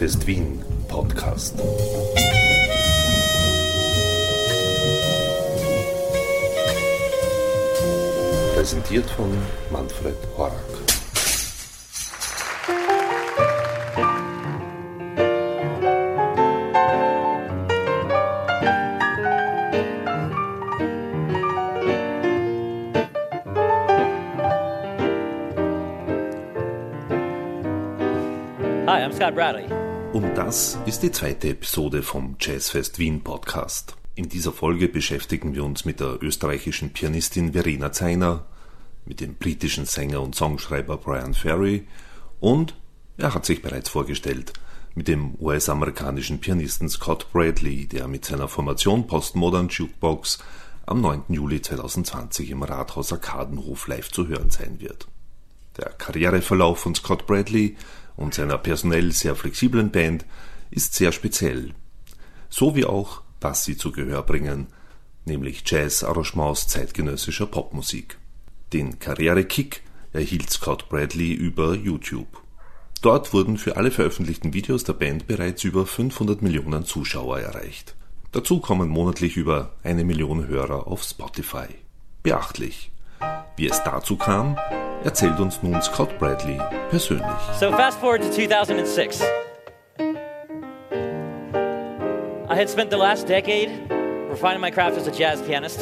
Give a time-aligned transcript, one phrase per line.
[0.00, 1.54] Jazzfest Wien Podcast.
[8.54, 9.30] Präsentiert von
[9.70, 10.89] Manfred Horak.
[30.50, 33.96] Das ist die zweite Episode vom Jazzfest Wien Podcast.
[34.16, 38.46] In dieser Folge beschäftigen wir uns mit der österreichischen Pianistin Verena Zeiner,
[39.06, 41.86] mit dem britischen Sänger und Songschreiber Brian Ferry
[42.40, 42.74] und,
[43.16, 44.52] er hat sich bereits vorgestellt,
[44.96, 50.40] mit dem US-amerikanischen Pianisten Scott Bradley, der mit seiner Formation Postmodern Jukebox
[50.84, 51.26] am 9.
[51.28, 55.06] Juli 2020 im Rathaus Arkadenhof live zu hören sein wird.
[55.76, 57.76] Der Karriereverlauf von Scott Bradley
[58.16, 60.24] und seiner personell sehr flexiblen Band
[60.70, 61.74] ist sehr speziell.
[62.48, 64.68] So wie auch, was sie zu Gehör bringen,
[65.24, 68.18] nämlich Jazz-Arrangements zeitgenössischer Popmusik.
[68.72, 72.42] Den Karrierekick erhielt Scott Bradley über YouTube.
[73.02, 77.94] Dort wurden für alle veröffentlichten Videos der Band bereits über 500 Millionen Zuschauer erreicht.
[78.32, 81.66] Dazu kommen monatlich über eine Million Hörer auf Spotify.
[82.22, 82.89] Beachtlich.
[83.56, 84.56] Wie es dazu kam,
[85.04, 87.40] erzählt uns nun Scott Bradlee persönlich.
[87.58, 89.22] So, fast forward to 2006.
[92.48, 93.70] I had spent the last decade
[94.28, 95.80] refining my craft as a jazz pianist,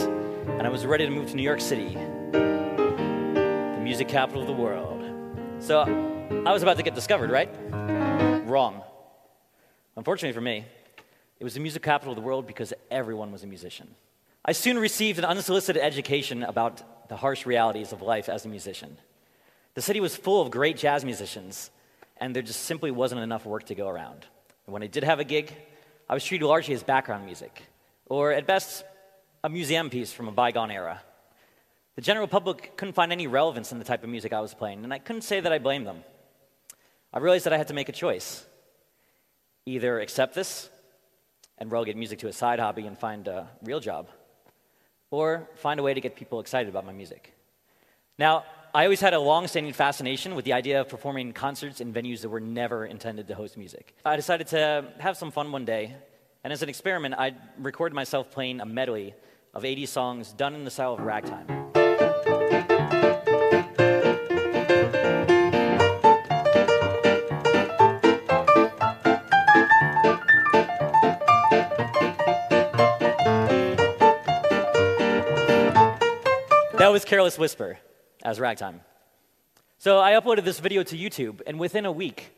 [0.58, 1.96] and I was ready to move to New York City,
[2.32, 5.02] the music capital of the world.
[5.60, 5.82] So,
[6.46, 7.48] I was about to get discovered, right?
[8.46, 8.82] Wrong.
[9.96, 10.64] Unfortunately for me,
[11.40, 13.94] it was the music capital of the world because everyone was a musician.
[14.44, 18.98] I soon received an unsolicited education about the harsh realities of life as a musician.
[19.74, 21.70] The city was full of great jazz musicians,
[22.16, 24.26] and there just simply wasn't enough work to go around.
[24.66, 25.54] And when I did have a gig,
[26.08, 27.62] I was treated largely as background music,
[28.06, 28.84] or at best,
[29.44, 31.00] a museum piece from a bygone era.
[31.94, 34.84] The general public couldn't find any relevance in the type of music I was playing,
[34.84, 36.04] and I couldn't say that I blamed them.
[37.12, 38.44] I realized that I had to make a choice
[39.66, 40.70] either accept this
[41.58, 44.08] and relegate music to a side hobby and find a real job,
[45.10, 47.34] or find a way to get people excited about my music.
[48.18, 51.92] Now, I always had a long standing fascination with the idea of performing concerts in
[51.92, 53.94] venues that were never intended to host music.
[54.04, 55.94] I decided to have some fun one day,
[56.44, 59.14] and as an experiment, I recorded myself playing a medley
[59.54, 61.67] of 80 songs done in the style of ragtime.
[76.98, 77.78] Was Careless Whisper
[78.24, 78.80] as ragtime.
[79.78, 82.32] So I uploaded this video to YouTube, and within a week,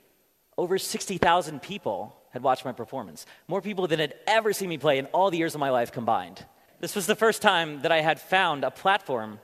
[0.59, 3.25] over 60,000 people had watched my performance.
[3.48, 5.93] More people than had ever seen me play in all the years of my life
[5.93, 6.44] combined.
[6.78, 9.38] This was the first time that I had found a platform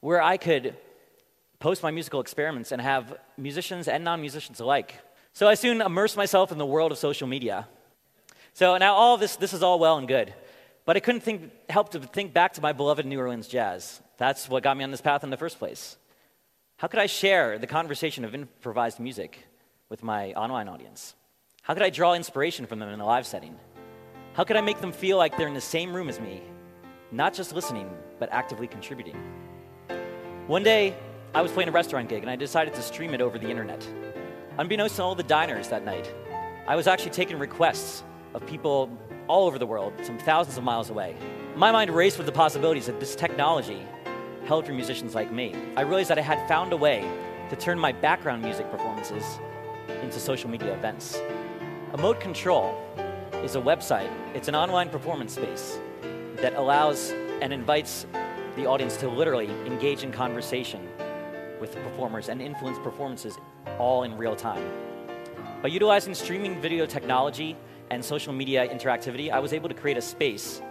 [0.00, 0.76] where I could
[1.58, 4.96] post my musical experiments and have musicians and non musicians alike.
[5.32, 7.66] So I soon immersed myself in the world of social media.
[8.52, 10.34] So now all this, this is all well and good,
[10.84, 14.02] but I couldn't think, help to think back to my beloved New Orleans jazz.
[14.20, 15.96] That's what got me on this path in the first place.
[16.76, 19.46] How could I share the conversation of improvised music
[19.88, 21.14] with my online audience?
[21.62, 23.56] How could I draw inspiration from them in a live setting?
[24.34, 26.42] How could I make them feel like they're in the same room as me,
[27.10, 29.16] not just listening, but actively contributing?
[30.48, 30.94] One day,
[31.34, 33.88] I was playing a restaurant gig and I decided to stream it over the internet.
[34.58, 36.12] Unbeknownst to all the diners that night,
[36.68, 38.04] I was actually taking requests
[38.34, 38.90] of people
[39.28, 41.16] all over the world, some thousands of miles away.
[41.56, 43.82] My mind raced with the possibilities that this technology
[44.46, 45.54] held for musicians like me.
[45.76, 47.08] I realized that I had found a way
[47.50, 49.38] to turn my background music performances
[50.02, 51.20] into social media events.
[51.92, 52.78] Emote Control
[53.44, 55.78] is a website, it's an online performance space
[56.36, 58.06] that allows and invites
[58.56, 60.88] the audience to literally engage in conversation
[61.60, 63.38] with the performers and influence performances
[63.78, 64.62] all in real time.
[65.62, 67.56] By utilizing streaming video technology
[67.90, 70.62] and social media interactivity, I was able to create a space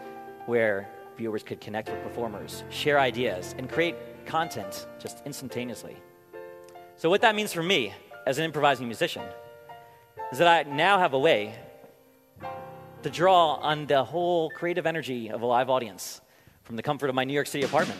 [0.45, 0.89] where
[1.19, 3.95] viewers could connect with performers, share ideas, and create
[4.25, 5.97] content just instantaneously.
[6.95, 7.93] So, what that means for me
[8.25, 9.23] as an improvising musician
[10.31, 11.55] is that I now have a way
[13.03, 16.21] to draw on the whole creative energy of a live audience
[16.63, 17.99] from the comfort of my New York City apartment.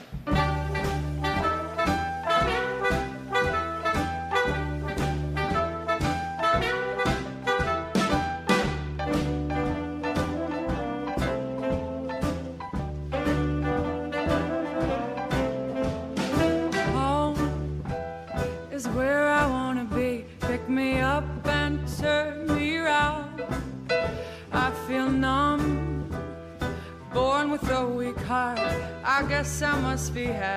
[30.09, 30.48] Must be having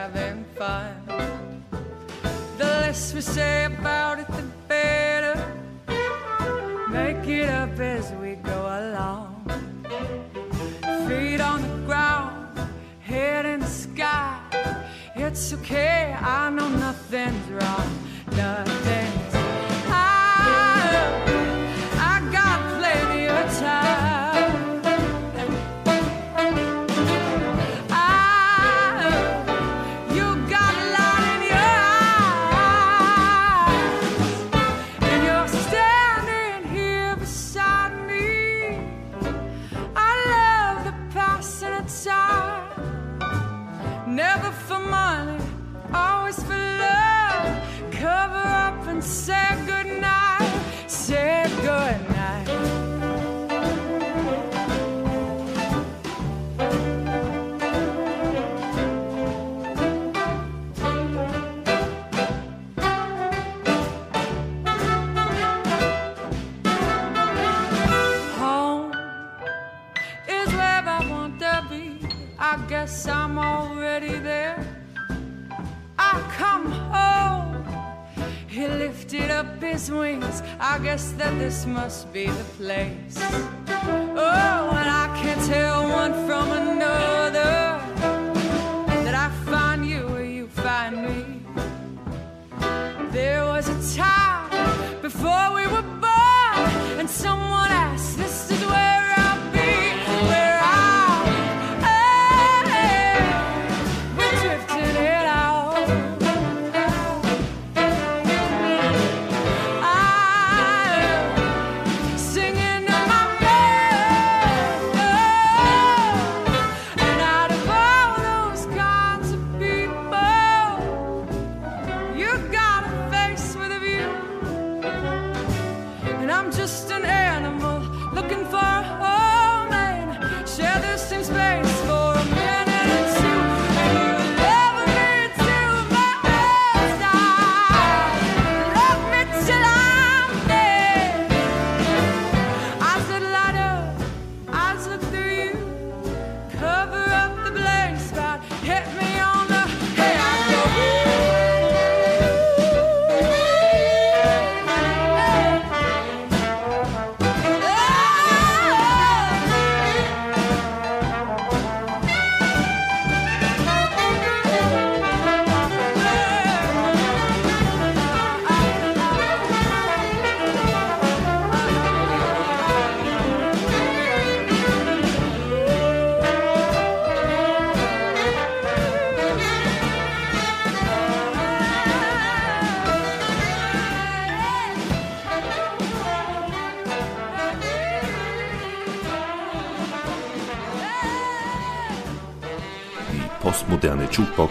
[81.63, 83.02] this must be the place.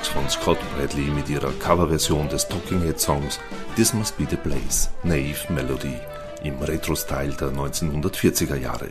[0.01, 3.39] Jukebox von Scott Bradley mit ihrer Coverversion des Talking Head Songs
[3.75, 5.95] This Must Be the Place, Naive Melody
[6.43, 8.89] im Retro-Style der 1940er Jahre.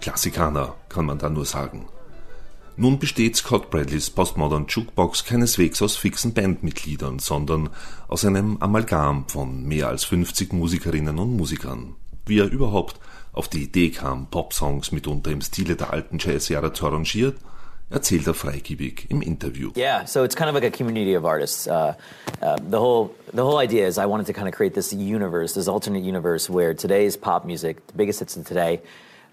[0.00, 1.86] Klassikaner kann man da nur sagen.
[2.76, 7.70] Nun besteht Scott Bradleys Postmodern Jukebox keineswegs aus fixen Bandmitgliedern, sondern
[8.08, 11.94] aus einem Amalgam von mehr als 50 Musikerinnen und Musikern.
[12.26, 13.00] Wie er überhaupt
[13.32, 17.36] auf die Idee kam, Popsongs mitunter im Stile der alten Jazzjahre zu arrangieren,
[17.90, 19.70] erzählt er freigebig im Interview.
[19.74, 21.66] Yeah, so it's kind of like a community of artists.
[21.66, 21.94] Uh,
[22.42, 25.54] uh, the whole the whole idea is I wanted to kind of create this universe,
[25.54, 28.80] this alternate universe where today's pop music, the biggest hits of today,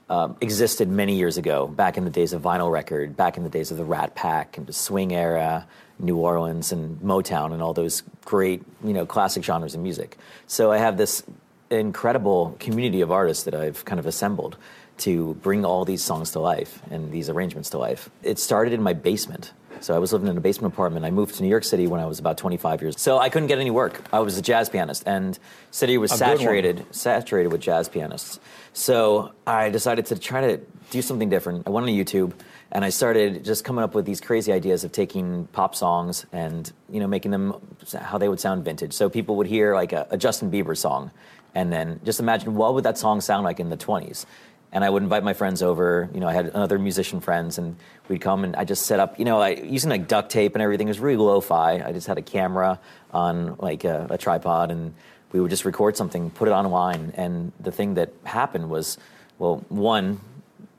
[0.10, 3.50] um, existed many years ago, back in the days of vinyl record, back in the
[3.50, 5.66] days of the Rat Pack and the swing era,
[6.00, 10.18] New Orleans and Motown and all those great, you know, classic genres of music.
[10.46, 11.24] So I have this
[11.70, 14.58] incredible community of artists that I've kind of assembled
[15.00, 18.10] to bring all these songs to life and these arrangements to life.
[18.22, 19.54] It started in my basement.
[19.80, 21.06] So I was living in a basement apartment.
[21.06, 22.96] I moved to New York City when I was about 25 years.
[22.96, 23.00] Old.
[23.00, 24.02] So I couldn't get any work.
[24.14, 25.38] I was a jazz pianist, and
[25.72, 28.40] city was A saturated, saturated with jazz pianists.
[28.72, 31.68] So I decided to try to do something different.
[31.68, 32.32] I went on YouTube,
[32.72, 36.72] and I started just coming up with these crazy ideas of taking pop songs and
[36.90, 37.54] you know making them
[38.00, 38.94] how they would sound vintage.
[38.94, 41.12] So people would hear like a, a Justin Bieber song,
[41.54, 44.26] and then just imagine what would that song sound like in the 20s
[44.74, 46.10] and I would invite my friends over.
[46.13, 47.77] You know, I had other musician friends, and
[48.10, 49.20] we'd come and I just set up.
[49.20, 50.88] You know, I using like duct tape and everything.
[50.88, 51.82] It was really lo-fi.
[51.86, 52.80] I just had a camera
[53.13, 54.96] on like a, a tripod, and
[55.32, 57.13] we would just record something, put it online.
[57.15, 58.98] And the thing that happened was,
[59.38, 60.20] well, one,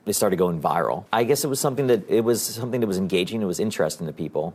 [0.03, 1.05] they started going viral.
[1.11, 4.07] I guess it was something that it was something that was engaging, it was interesting
[4.07, 4.53] to people.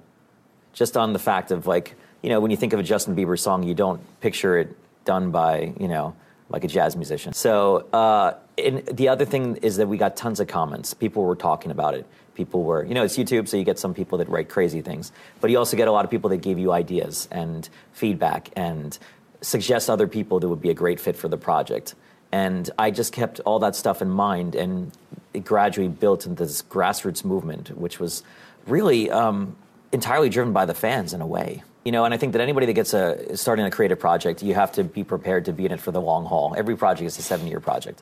[0.75, 3.39] Just on the fact of like, you know, when you think of a Justin Bieber
[3.39, 6.15] song, you don't picture it done by, you know,
[6.51, 7.33] like a jazz musician.
[7.33, 10.93] So, uh, and the other thing is that we got tons of comments.
[10.93, 12.07] People were talking about it.
[12.35, 15.13] People were, you know, it's YouTube, so you get some people that write crazy things,
[15.41, 18.99] but you also get a lot of people that give you ideas and feedback and
[19.41, 21.95] suggest other people that would be a great fit for the project.
[22.33, 24.93] And I just kept all that stuff in mind, and
[25.35, 28.23] it gradually built into this grassroots movement, which was
[28.67, 29.57] really um,
[29.93, 31.63] entirely driven by the fans in a way.
[31.91, 34.55] You know, and I think that anybody that gets a starting a creative project, you
[34.55, 36.55] have to be prepared to be in it for the long haul.
[36.57, 38.01] Every project is a seven-year project.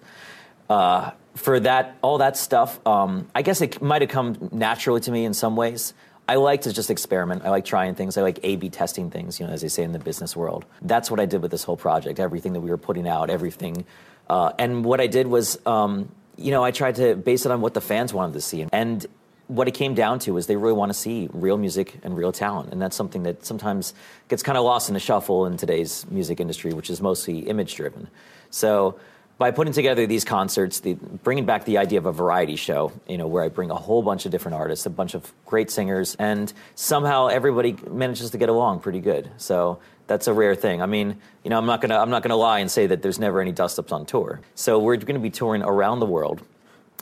[0.68, 5.10] Uh, for that, all that stuff, um, I guess it might have come naturally to
[5.10, 5.94] me in some ways.
[6.28, 7.46] I like to just experiment.
[7.46, 8.18] I like trying things.
[8.18, 9.40] I like A/B testing things.
[9.40, 10.66] You know, as they say in the business world.
[10.82, 12.20] That's what I did with this whole project.
[12.20, 13.86] Everything that we were putting out, everything
[14.28, 17.60] uh, and what I did was, um, you know, I tried to base it on
[17.60, 18.66] what the fans wanted to see.
[18.72, 19.06] And
[19.48, 22.32] what it came down to is they really want to see real music and real
[22.32, 22.70] talent.
[22.72, 23.94] And that's something that sometimes
[24.28, 27.74] gets kind of lost in the shuffle in today's music industry, which is mostly image
[27.74, 28.08] driven.
[28.50, 28.98] So
[29.38, 33.16] by putting together these concerts, the, bringing back the idea of a variety show, you
[33.16, 36.16] know, where I bring a whole bunch of different artists, a bunch of great singers,
[36.18, 39.30] and somehow everybody manages to get along pretty good.
[39.36, 39.78] So
[40.08, 40.82] that's a rare thing.
[40.82, 43.20] I mean, you know, I'm not gonna I'm not gonna lie and say that there's
[43.20, 44.40] never any dust ups on tour.
[44.56, 46.42] So we're going to be touring around the world,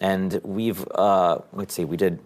[0.00, 2.19] and we've uh, let's see, we did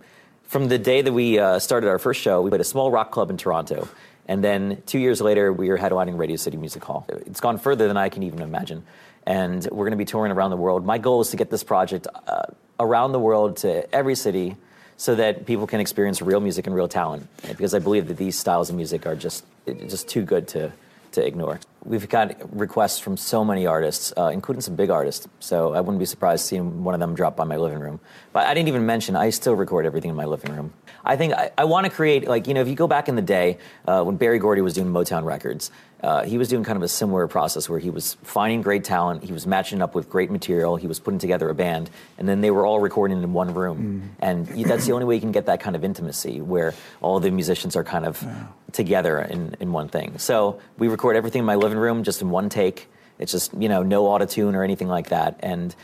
[0.50, 3.12] from the day that we uh, started our first show, we played a small rock
[3.12, 3.89] club in Toronto.
[4.27, 7.07] And then two years later, we were headlining Radio City Music Hall.
[7.09, 8.85] It's gone further than I can even imagine.
[9.25, 10.85] And we're going to be touring around the world.
[10.85, 12.43] My goal is to get this project uh,
[12.81, 14.57] around the world to every city
[14.97, 17.29] so that people can experience real music and real talent.
[17.47, 20.73] Because I believe that these styles of music are just just too good to
[21.12, 21.61] to ignore.
[21.85, 25.26] We've got requests from so many artists, uh, including some big artists.
[25.40, 28.00] So I wouldn't be surprised seeing one of them drop by my living room.
[28.33, 30.73] But I didn't even mention I still record everything in my living room.
[31.05, 33.17] I think I, I want to create like you know if you go back in
[33.17, 35.71] the day uh, when Berry Gordy was doing Motown Records,
[36.02, 39.23] uh, he was doing kind of a similar process where he was finding great talent,
[39.23, 42.40] he was matching up with great material, he was putting together a band, and then
[42.40, 44.12] they were all recording in one room.
[44.19, 44.25] Mm.
[44.26, 47.30] And that's the only way you can get that kind of intimacy where all the
[47.30, 48.47] musicians are kind of yeah.
[48.73, 50.19] together in, in one thing.
[50.19, 52.88] So we record everything in my living room just in one take.
[53.19, 55.40] It's just, you know, no auto tune or anything like that.
[55.40, 55.75] And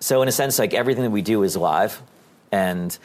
[0.00, 2.02] so, in a sense, like everything that we do is live.
[2.52, 2.96] And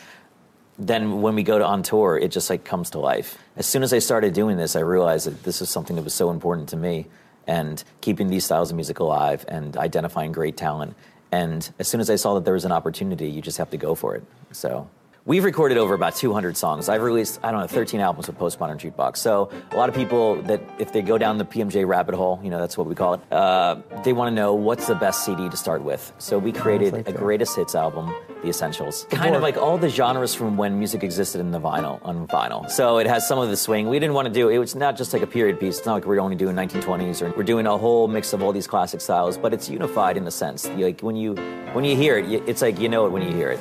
[0.88, 3.38] then when we go to on tour, it just like comes to life.
[3.56, 6.14] As soon as I started doing this, I realized that this is something that was
[6.14, 7.08] so important to me,
[7.48, 10.96] and keeping these styles of music alive and identifying great talent.
[11.32, 13.78] And as soon as I saw that there was an opportunity, you just have to
[13.78, 14.24] go for it.
[14.52, 14.90] So
[15.24, 16.90] We've recorded over about 200 songs.
[16.90, 19.18] I've released, I don't know, 13 albums with Postmodern Jukebox.
[19.18, 22.50] So a lot of people that, if they go down the PMJ rabbit hole, you
[22.50, 25.48] know, that's what we call it, uh, they want to know what's the best CD
[25.48, 26.12] to start with.
[26.18, 28.12] So we created like a greatest hits album,
[28.42, 29.06] The Essentials.
[29.12, 32.68] Kind of like all the genres from when music existed in the vinyl, on vinyl.
[32.72, 33.90] So it has some of the swing.
[33.90, 35.78] We didn't want to do, it was not just like a period piece.
[35.78, 38.52] It's not like we're only doing 1920s or we're doing a whole mix of all
[38.52, 40.68] these classic styles, but it's unified in a sense.
[40.70, 41.36] Like when you,
[41.74, 43.60] when you hear it, it's like you know it when you hear it.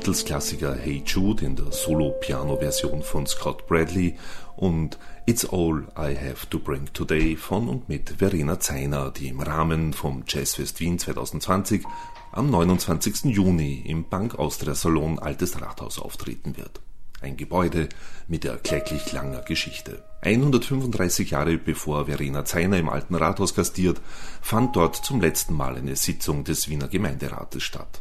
[0.00, 4.16] Beatles-Klassiker Hey Jude in der Solo-Piano-Version von Scott Bradley
[4.56, 9.40] und It's All I Have to Bring Today von und mit Verena Zeiner, die im
[9.40, 11.84] Rahmen vom Jazzfest Wien 2020
[12.32, 13.26] am 29.
[13.26, 16.80] Juni im Bank Austria Salon Altes Rathaus auftreten wird.
[17.20, 17.90] Ein Gebäude
[18.26, 20.02] mit erklecklich langer Geschichte.
[20.22, 24.00] 135 Jahre bevor Verena Zeiner im Alten Rathaus gastiert,
[24.40, 28.00] fand dort zum letzten Mal eine Sitzung des Wiener Gemeinderates statt.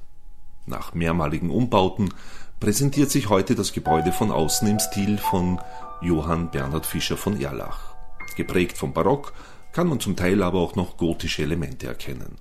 [0.70, 2.14] Nach mehrmaligen Umbauten
[2.60, 5.60] präsentiert sich heute das Gebäude von außen im Stil von
[6.00, 7.96] Johann Bernhard Fischer von Erlach.
[8.38, 9.34] Geprägt vom Barock
[9.72, 12.36] kann man zum Teil aber auch noch gotische Elemente erkennen.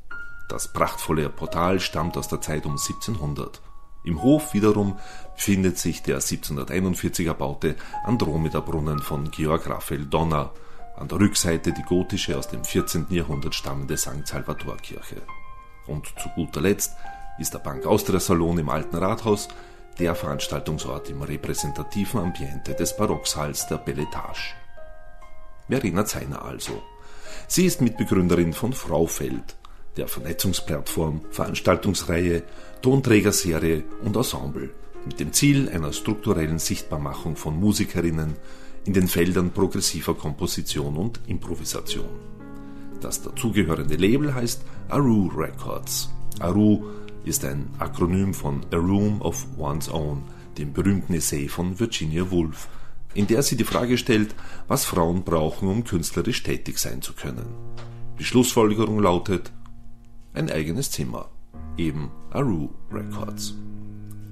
[0.51, 3.63] Das prachtvolle Portal stammt aus der Zeit um 1700.
[4.05, 4.99] Im Hof wiederum
[5.35, 10.53] befindet sich der 1741 erbaute Andromeda-Brunnen von Georg Raphael Donner,
[10.97, 13.07] an der Rückseite die gotische aus dem 14.
[13.09, 14.27] Jahrhundert stammende St.
[14.27, 15.23] Salvator-Kirche.
[15.87, 16.93] Und zu guter Letzt
[17.39, 19.49] ist der Bank Austria Salon im Alten Rathaus
[19.99, 24.55] der Veranstaltungsort im repräsentativen Ambiente des Barocksaals der Belletage.
[25.69, 26.83] Verena Zeiner also.
[27.47, 29.57] Sie ist Mitbegründerin von Fraufeld,
[29.97, 32.43] der Vernetzungsplattform, Veranstaltungsreihe,
[32.83, 34.71] Tonträgerserie und Ensemble
[35.05, 38.37] mit dem Ziel einer strukturellen Sichtbarmachung von Musikerinnen
[38.85, 42.09] in den Feldern progressiver Komposition und Improvisation.
[43.01, 46.11] Das dazugehörende Label heißt Aru Records.
[46.41, 46.85] Aru
[47.25, 50.23] ist ein Akronym von A Room of One's Own,
[50.57, 52.69] dem berühmten Essay von Virginia Woolf,
[53.15, 54.35] in der sie die Frage stellt,
[54.67, 57.47] was Frauen brauchen, um künstlerisch tätig sein zu können.
[58.19, 59.53] Die Schlussfolgerung lautet
[60.35, 61.31] ein eigenes Zimmer,
[61.77, 63.55] eben Aru Records.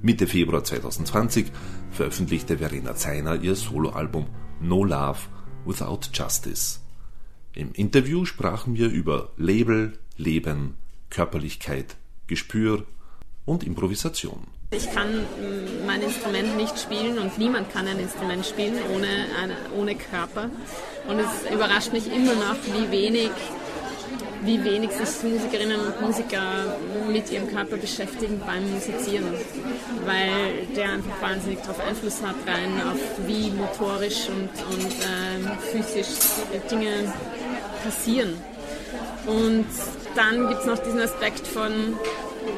[0.02, 1.46] Mitte Februar 2020
[1.90, 4.26] veröffentlichte Verena Zeiner ihr Soloalbum
[4.60, 5.18] No Love
[5.64, 6.80] Without Justice.
[7.54, 10.74] Im Interview sprachen wir über Label, Leben,
[11.10, 11.96] Körperlichkeit,
[12.26, 12.84] Gespür
[13.44, 14.46] und Improvisation.
[14.72, 19.06] Ich kann mm, mein Instrument nicht spielen und niemand kann ein Instrument spielen ohne,
[19.40, 20.50] eine, ohne Körper.
[21.06, 23.30] Und es überrascht mich immer noch, wie wenig,
[24.42, 26.76] wie wenig sich Musikerinnen und Musiker
[27.08, 29.32] mit ihrem Körper beschäftigen beim Musizieren.
[30.04, 36.08] Weil der einfach wahnsinnig darauf Einfluss hat, rein auf wie motorisch und, und ähm, physisch
[36.68, 37.14] Dinge
[37.84, 38.34] passieren.
[39.26, 39.66] Und
[40.14, 41.72] dann gibt es noch diesen Aspekt von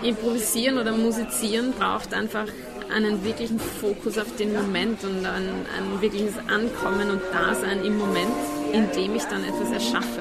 [0.03, 2.47] Improvisieren oder Musizieren braucht einfach
[2.95, 8.35] einen wirklichen Fokus auf den Moment und ein, ein wirkliches Ankommen und Dasein im Moment,
[8.73, 10.21] in dem ich dann etwas erschaffe.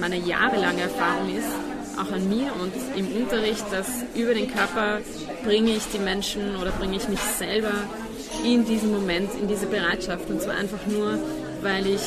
[0.00, 1.48] Meine jahrelange Erfahrung ist,
[1.98, 5.00] auch an mir und im Unterricht, dass über den Körper
[5.44, 7.72] bringe ich die Menschen oder bringe ich mich selber
[8.44, 10.28] in diesen Moment, in diese Bereitschaft.
[10.28, 11.18] Und zwar einfach nur,
[11.64, 12.00] weil ich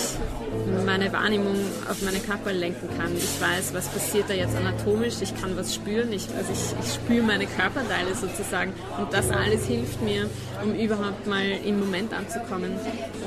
[0.86, 1.56] meine Wahrnehmung
[1.89, 3.12] auf meine Körper lenken kann.
[3.17, 6.93] Ich weiß, was passiert da jetzt anatomisch, ich kann was spüren, ich, also ich, ich
[6.93, 10.30] spüre meine Körperteile sozusagen und das alles hilft mir,
[10.63, 12.74] um überhaupt mal im Moment anzukommen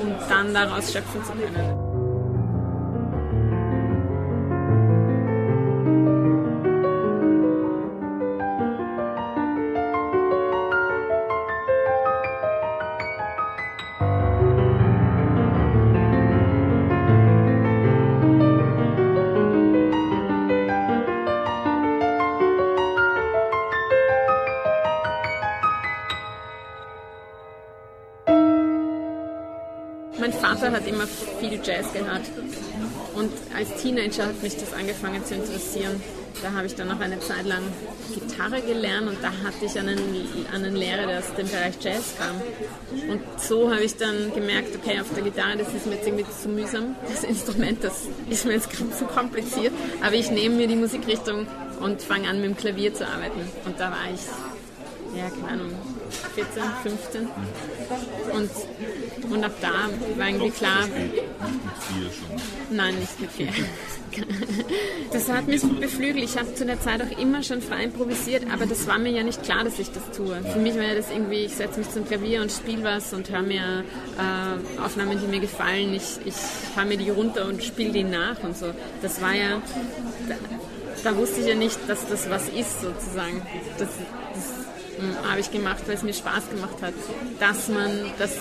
[0.01, 1.90] und dann daraus schöpfen zu können.
[34.01, 36.01] Teenager hat mich das angefangen zu interessieren.
[36.41, 37.61] Da habe ich dann noch eine Zeit lang
[38.13, 39.99] Gitarre gelernt und da hatte ich einen,
[40.51, 42.41] einen Lehrer, der aus dem Bereich Jazz kam.
[43.09, 46.25] Und so habe ich dann gemerkt, okay, auf der Gitarre, das ist mir jetzt irgendwie
[46.25, 46.95] zu mühsam.
[47.07, 49.73] Das Instrument, das ist mir jetzt zu kompliziert.
[50.01, 51.45] Aber ich nehme mir die Musikrichtung
[51.79, 53.41] und fange an, mit dem Klavier zu arbeiten.
[53.65, 54.21] Und da war ich,
[55.15, 55.75] ja, keine Ahnung,
[56.33, 57.27] 14, 15.
[58.33, 60.87] Und, und ab da war irgendwie klar.
[60.87, 62.75] Mit vier schon?
[62.75, 63.47] Nein, nicht mit vier.
[65.11, 66.23] Das hat mich beflügelt.
[66.23, 69.23] Ich habe zu der Zeit auch immer schon frei improvisiert, aber das war mir ja
[69.23, 70.41] nicht klar, dass ich das tue.
[70.51, 73.29] Für mich war ja das irgendwie, ich setze mich zum Klavier und spiele was und
[73.29, 73.83] höre mir
[74.17, 75.93] äh, Aufnahmen, die mir gefallen.
[75.93, 76.35] Ich, ich
[76.75, 78.67] höre mir die runter und spiele die nach und so.
[79.01, 79.61] Das war ja,
[80.27, 80.35] da,
[81.03, 83.41] da, wusste ich ja nicht, dass das was ist sozusagen.
[83.77, 83.89] Das,
[84.33, 84.80] das
[85.27, 86.93] habe ich gemacht, weil es mir Spaß gemacht hat.
[87.39, 88.37] Dass man das,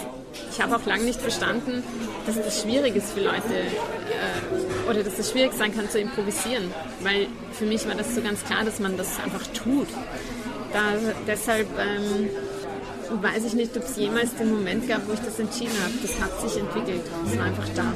[0.53, 1.83] ich habe auch lange nicht verstanden,
[2.27, 6.71] dass das schwierig ist für Leute äh, oder dass es schwierig sein kann zu improvisieren,
[7.01, 9.89] weil für mich war das so ganz klar, dass man das einfach tut.
[10.73, 10.81] Da,
[11.27, 12.31] deshalb ähm,
[13.23, 15.95] weiß ich nicht, ob es jemals den Moment gab, wo ich das entschieden habe.
[16.03, 17.03] Das hat sich entwickelt.
[17.27, 17.93] Es war einfach da.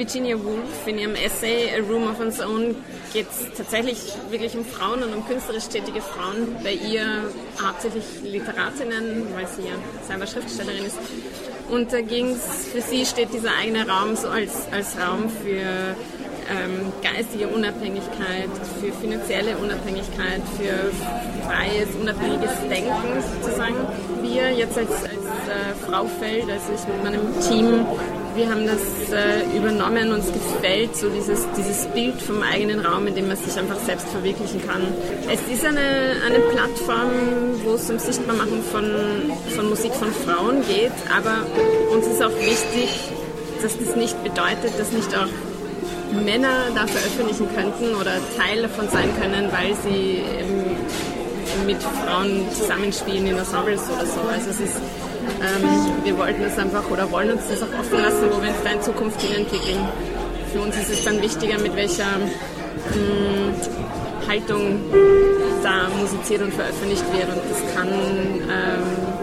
[0.00, 2.74] Virginia Woolf in ihrem Essay A Room of One's Own
[3.12, 3.98] geht es tatsächlich
[4.30, 6.56] wirklich um Frauen und um künstlerisch tätige Frauen.
[6.64, 7.04] Bei ihr
[7.62, 9.74] hauptsächlich Literatinnen, weil sie ja
[10.08, 10.96] selber Schriftstellerin ist.
[11.68, 15.94] Und da ging es, für sie steht dieser eigene Raum so als, als Raum für
[16.48, 18.48] ähm, geistige Unabhängigkeit,
[18.80, 20.90] für finanzielle Unabhängigkeit, für
[21.46, 23.76] freies, unabhängiges Denken sozusagen.
[24.22, 27.84] Wir jetzt als, als äh, Frau Feld, also ich mit meinem Team,
[28.34, 28.80] wir haben das
[29.12, 33.56] äh, übernommen, uns gefällt so dieses, dieses Bild vom eigenen Raum, in dem man sich
[33.58, 34.82] einfach selbst verwirklichen kann.
[35.28, 37.10] Es ist eine, eine Plattform,
[37.64, 38.84] wo es um Sichtbarmachen von,
[39.54, 41.46] von Musik von Frauen geht, aber
[41.94, 42.88] uns ist auch wichtig,
[43.62, 45.28] dass das nicht bedeutet, dass nicht auch
[46.24, 50.22] Männer da veröffentlichen könnten oder Teil davon sein können, weil sie
[51.66, 54.20] mit Frauen zusammenspielen in Ensembles oder so.
[54.20, 54.76] Also es ist,
[55.40, 58.62] ähm, wir wollten es einfach oder wollen uns das auch offen lassen, wo wir uns
[58.64, 59.88] da in Zukunft hin entwickeln.
[60.52, 64.80] Für uns ist es dann wichtiger, mit welcher mh, hm, Haltung
[65.62, 69.20] da musiziert und veröffentlicht wird und das kann ähm,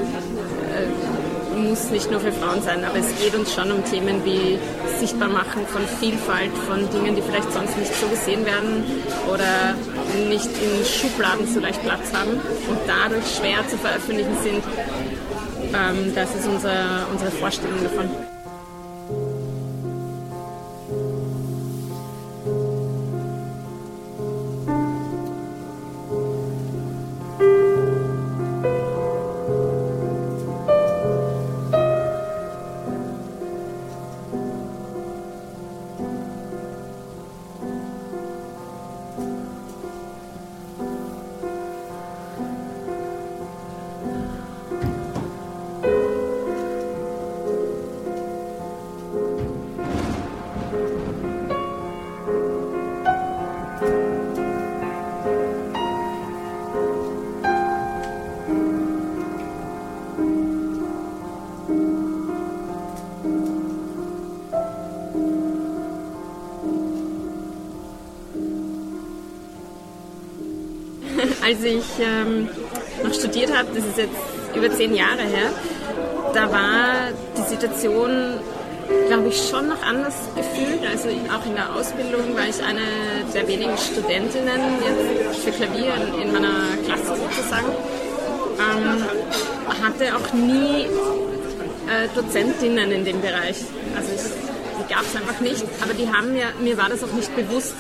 [1.57, 4.57] muss nicht nur für Frauen sein, aber es geht uns schon um Themen wie
[4.99, 8.83] Sichtbarmachen von Vielfalt, von Dingen, die vielleicht sonst nicht so gesehen werden
[9.31, 9.75] oder
[10.29, 14.63] nicht in Schubladen so leicht Platz haben und dadurch schwer zu veröffentlichen sind.
[15.73, 18.09] Ähm, das ist unser, unsere Vorstellung davon.
[71.47, 72.49] Als ich ähm,
[73.01, 75.49] noch studiert habe, das ist jetzt über zehn Jahre her,
[76.33, 77.07] da war
[77.37, 78.33] die Situation,
[79.07, 80.81] glaube ich, schon noch anders gefühlt.
[80.85, 82.83] Also auch in der Ausbildung war ich eine
[83.33, 87.71] der wenigen Studentinnen jetzt für Klavier in, in meiner Klasse sozusagen.
[88.59, 89.05] Ähm,
[89.81, 90.87] hatte auch nie
[91.87, 93.63] äh, Dozentinnen in dem Bereich.
[93.95, 94.21] Also ich,
[94.81, 97.75] die gab es einfach nicht, aber die haben mir, mir war das auch nicht bewusst,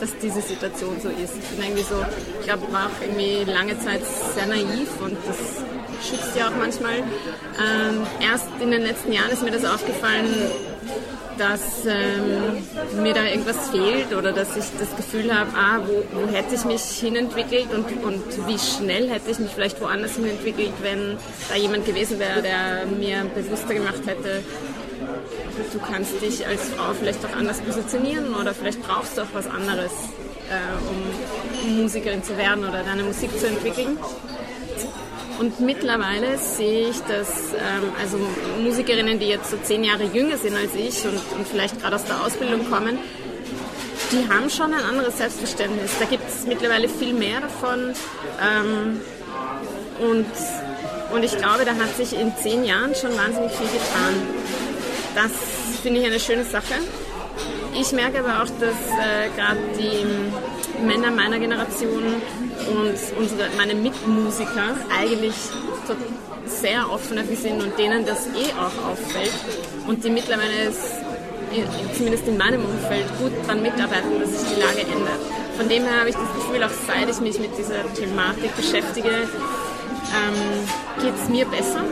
[0.00, 1.34] dass diese Situation so ist.
[1.36, 1.96] Ich bin irgendwie so,
[2.40, 4.00] ich glaube, war auch irgendwie lange Zeit
[4.34, 5.36] sehr naiv und das
[6.06, 6.98] schützt ja auch manchmal.
[6.98, 10.28] Ähm, erst in den letzten Jahren ist mir das aufgefallen,
[11.38, 16.26] dass ähm, mir da irgendwas fehlt oder dass ich das Gefühl habe, ah, wo, wo
[16.32, 21.16] hätte ich mich hinentwickelt und, und wie schnell hätte ich mich vielleicht woanders hinentwickelt, wenn
[21.48, 24.42] da jemand gewesen wäre, der mir bewusster gemacht hätte,
[25.72, 29.46] du kannst dich als Frau vielleicht auch anders positionieren oder vielleicht brauchst du auch was
[29.46, 29.92] anderes,
[30.50, 33.98] äh, um Musikerin zu werden oder deine Musik zu entwickeln.
[35.38, 38.18] Und mittlerweile sehe ich, dass ähm, also
[38.60, 42.04] Musikerinnen, die jetzt so zehn Jahre jünger sind als ich und, und vielleicht gerade aus
[42.04, 42.98] der Ausbildung kommen,
[44.10, 45.92] die haben schon ein anderes Selbstverständnis.
[46.00, 47.94] Da gibt es mittlerweile viel mehr davon.
[48.42, 49.00] Ähm,
[50.00, 50.26] und,
[51.12, 54.14] und ich glaube, da hat sich in zehn Jahren schon wahnsinnig viel getan.
[55.18, 55.32] Das
[55.82, 56.74] finde ich eine schöne Sache.
[57.74, 62.04] Ich merke aber auch, dass äh, gerade die Männer meiner Generation
[62.70, 65.34] und unsere, meine Mitmusiker eigentlich
[66.46, 69.32] sehr offen dafür sind und denen das eh auch auffällt
[69.88, 70.72] und die mittlerweile
[71.96, 75.18] zumindest in meinem Umfeld gut daran mitarbeiten, dass sich die Lage ändert.
[75.56, 79.10] Von dem her habe ich das Gefühl, auch seit ich mich mit dieser Thematik beschäftige,
[79.10, 81.82] ähm, geht es mir besser,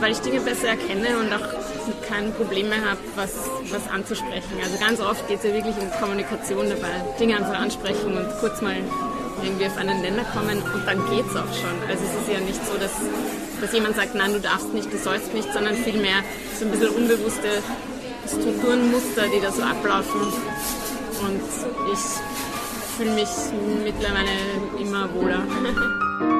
[0.00, 1.75] weil ich Dinge besser erkenne und auch
[2.08, 3.32] kein Problem mehr habe, was,
[3.70, 4.52] was anzusprechen.
[4.62, 6.92] Also ganz oft geht es ja wirklich um Kommunikation dabei.
[7.18, 8.76] Dinge einfach ansprechen und kurz mal
[9.42, 11.76] irgendwie auf einen Nenner kommen und dann geht es auch schon.
[11.88, 12.92] Also es ist ja nicht so, dass,
[13.60, 16.22] dass jemand sagt, nein, du darfst nicht, du sollst nicht, sondern vielmehr
[16.58, 17.62] so ein bisschen unbewusste
[18.26, 20.20] Strukturen, Muster, die da so ablaufen.
[20.20, 21.42] Und
[21.92, 23.28] ich fühle mich
[23.84, 24.30] mittlerweile
[24.80, 25.42] immer wohler.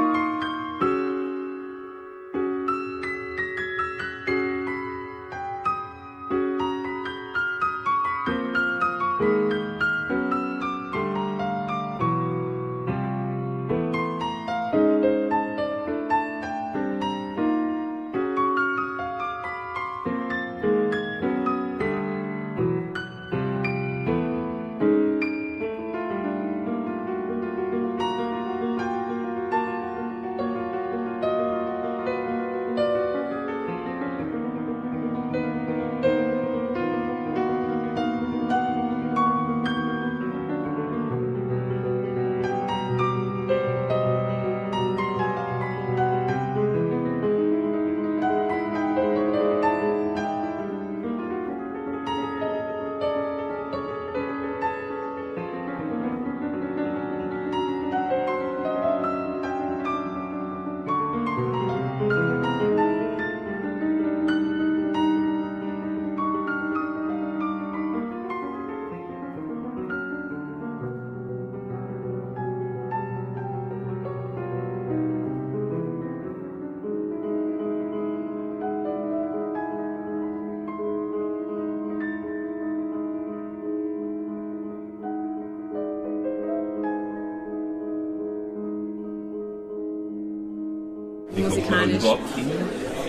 [91.97, 92.51] überhaupt hin,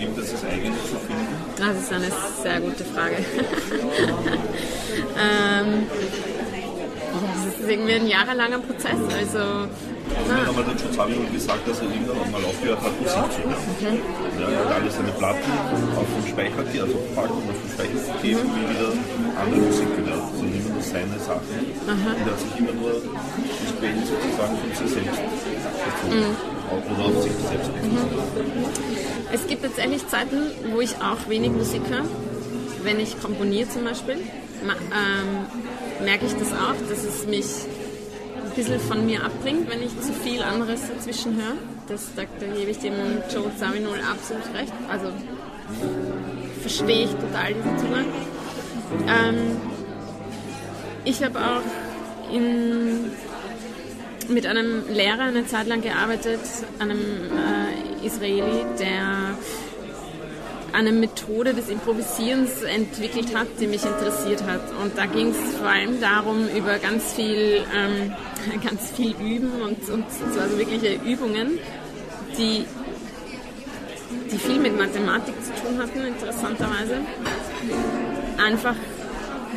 [0.00, 1.26] eben das als eigenes zu finden?
[1.56, 2.10] Das ist eine
[2.42, 3.16] sehr gute Frage.
[5.18, 5.86] ähm,
[7.12, 8.98] ja, das ist irgendwie ein jahrelanger Prozess.
[9.16, 9.68] Also,
[10.08, 14.00] Irgendwann einmal der Joe Zawinul gesagt, dass er irgendwann mal aufgehört hat, Musik zu hören.
[14.40, 15.52] Ja, er hat alle seine Platten
[15.96, 18.90] auf den Speicher, also verpackt und auf den Speicher gegeben, wie wieder
[19.36, 20.22] andere Musik gehört.
[20.32, 21.52] Also immer nur seine Sachen.
[21.84, 26.08] Und er hat sich immer nur das Band sozusagen von sich selbst bezogen.
[26.08, 28.64] Oder auf sich selbst bezogen.
[29.32, 30.36] es gibt tatsächlich Zeiten,
[30.72, 32.04] wo ich auch wenig Musik höre.
[32.82, 37.46] Wenn ich komponiere zum Beispiel, ähm, merke ich das auch, dass es mich
[38.44, 41.56] ein bisschen von mir abbringt, wenn ich zu viel anderes dazwischen höre.
[41.88, 42.94] Das, da, da gebe ich dem
[43.32, 44.72] Joe Zawinul absolut recht.
[44.88, 45.08] Also
[46.60, 48.04] verstehe ich total diesen Zugang.
[49.06, 49.56] Ähm,
[51.04, 53.10] ich habe auch in,
[54.28, 56.40] mit einem Lehrer eine Zeit lang gearbeitet,
[56.78, 59.36] einem äh, Israeli, der
[60.72, 64.60] eine Methode des Improvisierens entwickelt hat, die mich interessiert hat.
[64.82, 68.14] Und da ging es vor allem darum, über ganz viel, ähm,
[68.64, 71.58] ganz viel Üben und, und so, also wirkliche Übungen,
[72.36, 72.64] die,
[74.30, 76.98] die viel mit Mathematik zu tun hatten, interessanterweise.
[78.36, 78.76] Einfach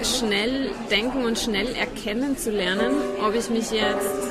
[0.03, 4.30] schnell denken und schnell erkennen zu lernen, ob ich mich jetzt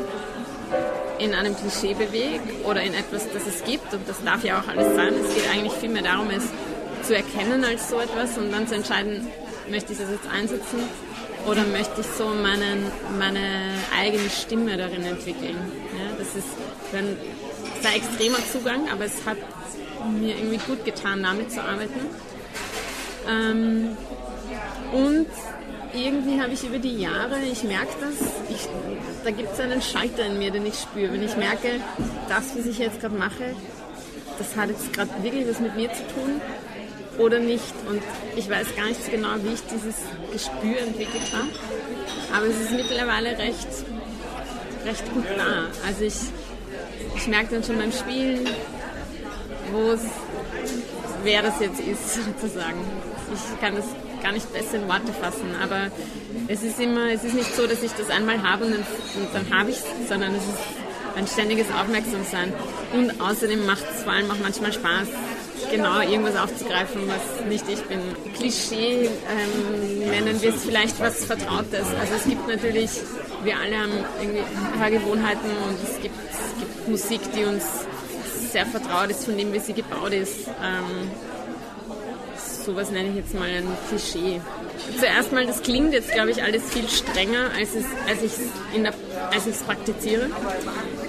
[1.21, 3.93] in einem Klischee bewege oder in etwas, das es gibt.
[3.93, 5.15] Und das darf ja auch alles sein.
[5.15, 6.45] Es geht eigentlich viel mehr darum, es
[7.07, 9.27] zu erkennen als so etwas und dann zu entscheiden,
[9.71, 10.81] möchte ich das jetzt einsetzen
[11.47, 12.85] oder möchte ich so meinen,
[13.19, 15.57] meine eigene Stimme darin entwickeln.
[15.99, 16.49] Ja, das ist
[16.93, 17.17] ein
[17.81, 19.39] sehr extremer Zugang, aber es hat
[20.21, 22.01] mir irgendwie gut getan, damit zu arbeiten.
[23.29, 23.97] Ähm,
[24.93, 25.27] und
[25.95, 28.69] irgendwie habe ich über die Jahre, ich merke das, ich,
[29.25, 31.13] da gibt es einen Schalter in mir, den ich spüre.
[31.13, 31.81] Wenn ich merke,
[32.29, 33.55] das, was ich jetzt gerade mache,
[34.39, 36.41] das hat jetzt gerade wirklich was mit mir zu tun
[37.19, 37.75] oder nicht.
[37.89, 38.03] Und
[38.37, 39.97] ich weiß gar nicht so genau, wie ich dieses
[40.33, 41.49] Gespür entwickelt habe.
[42.35, 43.69] Aber es ist mittlerweile recht,
[44.87, 45.67] recht gut da.
[45.87, 46.15] Also ich,
[47.17, 48.49] ich merke dann schon beim Spielen,
[49.73, 50.03] wo es,
[51.23, 52.81] wer das jetzt ist, sozusagen.
[53.33, 53.87] Ich kann das
[54.23, 55.91] gar nicht besser in Worte fassen, aber
[56.49, 58.85] es ist immer, es ist nicht so, dass ich das einmal habe und dann,
[59.33, 60.81] dann habe ich es, sondern es ist
[61.17, 62.53] ein ständiges Aufmerksamsein.
[62.93, 65.09] Und außerdem macht es vor allem auch manchmal Spaß,
[65.71, 68.01] genau irgendwas aufzugreifen, was nicht ich bin.
[68.35, 71.87] Klischee ähm, nennen wir es vielleicht was Vertrautes.
[72.01, 72.91] Also es gibt natürlich,
[73.45, 74.43] wir alle haben irgendwie
[74.79, 77.65] Hörgewohnheiten und es gibt, es gibt Musik, die uns
[78.53, 80.49] sehr vertraut ist, von dem, wie sie gebaut ist.
[80.49, 81.11] Ähm,
[82.65, 84.41] sowas nenne ich jetzt mal ein Klischee.
[84.99, 89.63] Zuerst mal, das klingt jetzt, glaube ich, alles viel strenger, als, es, als ich es
[89.63, 90.27] praktiziere.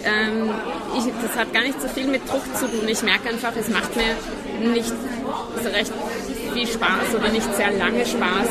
[0.04, 0.50] Ähm,
[0.98, 2.88] ich, das hat gar nicht so viel mit Druck zu tun.
[2.88, 4.16] Ich merke einfach, es macht mir
[4.74, 4.94] nicht
[5.64, 5.92] so recht
[6.54, 8.48] viel Spaß oder nicht sehr lange Spaß,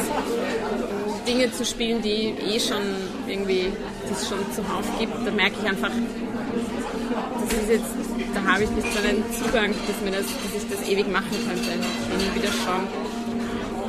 [1.27, 2.83] Dinge zu spielen, die eh schon
[3.29, 3.73] irgendwie,
[4.09, 5.15] die es schon zuhauf gibt.
[5.27, 5.91] Da merke ich einfach,
[7.43, 10.69] das ist jetzt, da habe ich nicht so einen Zugang, dass, mir das, dass ich
[10.71, 11.71] das ewig machen könnte.
[11.71, 12.87] Hin wieder schauen.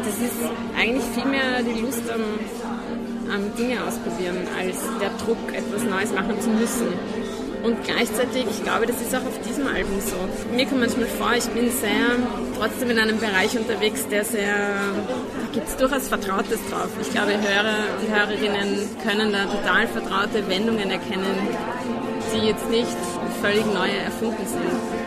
[0.04, 0.39] Das ist
[0.77, 2.21] eigentlich viel mehr die Lust am,
[3.32, 6.88] am Dinge ausprobieren, als der Druck, etwas Neues machen zu müssen.
[7.63, 10.17] Und gleichzeitig, ich glaube, das ist auch auf diesem Album so.
[10.56, 12.17] Mir kommt manchmal vor, ich bin sehr,
[12.58, 16.89] trotzdem in einem Bereich unterwegs, der sehr, da gibt es durchaus Vertrautes drauf.
[16.99, 21.38] Ich glaube, Hörer und Hörerinnen können da total vertraute Wendungen erkennen,
[22.34, 22.97] die jetzt nicht
[23.41, 24.62] völlig neue erfunden sind.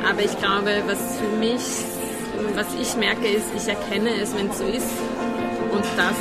[0.09, 1.63] Aber ich glaube, was für mich,
[2.55, 4.91] was ich merke, ist, ich erkenne es, wenn es so ist.
[5.73, 6.17] Und das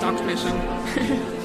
[0.00, 1.32] taugt mir schon.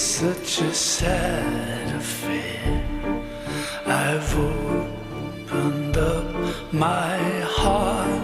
[0.00, 2.82] such a sad affair.
[3.84, 6.24] I've opened up
[6.72, 7.18] my
[7.58, 8.22] heart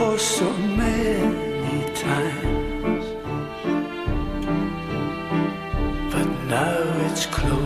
[0.00, 3.04] oh so many times,
[6.12, 6.80] but now
[7.10, 7.63] it's closed.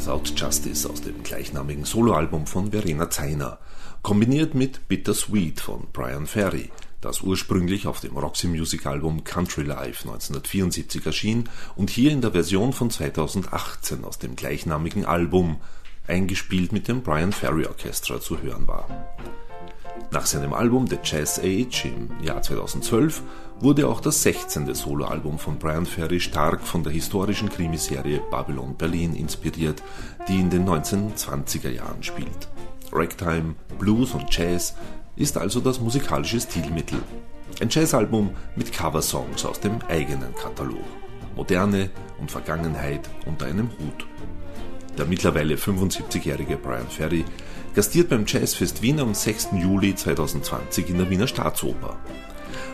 [0.00, 3.58] Without Justice aus dem gleichnamigen Soloalbum von Verena Zeiner,
[4.00, 6.70] kombiniert mit Bittersweet von Brian Ferry,
[7.02, 12.32] das ursprünglich auf dem Roxy Music Album Country Life 1974 erschien und hier in der
[12.32, 15.60] Version von 2018 aus dem gleichnamigen Album,
[16.06, 18.88] eingespielt mit dem Brian Ferry Orchestra zu hören war.
[20.12, 23.22] Nach seinem Album The Jazz Age im Jahr 2012
[23.60, 24.74] wurde auch das 16.
[24.74, 29.82] Soloalbum von Brian Ferry stark von der historischen Krimiserie Babylon Berlin inspiriert,
[30.28, 32.48] die in den 1920er Jahren spielt.
[32.92, 34.74] Ragtime, Blues und Jazz
[35.14, 36.98] ist also das musikalische Stilmittel.
[37.60, 40.84] Ein Jazzalbum mit Coversongs aus dem eigenen Katalog.
[41.36, 44.06] Moderne und Vergangenheit unter einem Hut.
[44.98, 47.24] Der mittlerweile 75-jährige Brian Ferry
[47.74, 49.50] gastiert beim Jazzfest Wien am 6.
[49.54, 51.96] Juli 2020 in der Wiener Staatsoper.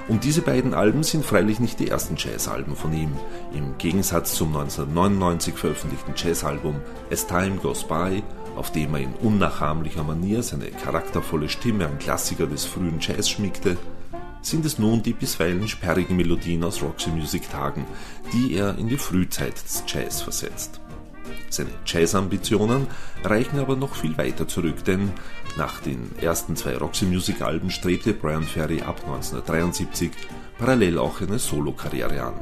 [0.09, 3.11] Und diese beiden Alben sind freilich nicht die ersten Jazzalben von ihm.
[3.53, 6.77] Im Gegensatz zum 1999 veröffentlichten Jazzalbum
[7.11, 8.23] As Time Goes By,
[8.55, 13.77] auf dem er in unnachahmlicher Manier seine charaktervolle Stimme an Klassiker des frühen Jazz schmiegte,
[14.43, 17.85] sind es nun die bisweilen sperrigen Melodien aus Roxy Music Tagen,
[18.33, 20.81] die er in die Frühzeit des Jazz versetzt.
[21.49, 22.87] Seine Jazz-Ambitionen
[23.25, 25.13] reichen aber noch viel weiter zurück, denn
[25.57, 30.11] nach den ersten zwei Roxy Music Alben strebte Brian Ferry ab 1973
[30.59, 32.35] parallel auch eine Solokarriere an.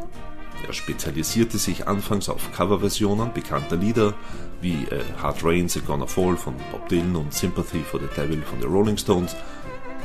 [0.67, 4.15] Er spezialisierte sich anfangs auf Coverversionen bekannter Lieder
[4.61, 8.43] wie äh, Hard Rain's Are Gonna Fall von Bob Dylan und Sympathy for the Devil
[8.43, 9.37] von den Rolling Stones,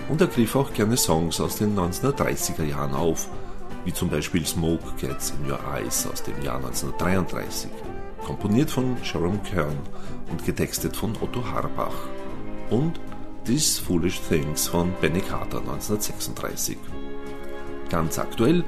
[0.09, 3.30] und er griff auch gerne Songs aus den 1930er Jahren auf,
[3.86, 7.69] wie zum Beispiel Smoke Gets in Your Eyes aus dem Jahr 1933,
[8.30, 9.75] komponiert von Jerome Kern
[10.30, 11.95] und getextet von Otto Harbach,
[12.69, 12.99] und
[13.43, 16.77] These Foolish Things von Benny Carter 1936.
[17.89, 18.63] Ganz aktuell